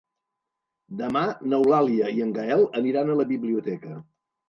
[1.01, 1.21] Demà
[1.53, 3.99] n'Eulàlia i en Gaël aniran a la biblioteca.